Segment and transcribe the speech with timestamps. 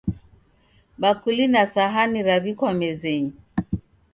[1.01, 3.33] Bakuli na sahani raw'ikwa mezenyi